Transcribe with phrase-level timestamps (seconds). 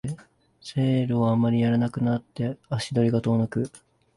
[0.63, 3.69] セールをあまりやらなくなって足が遠のく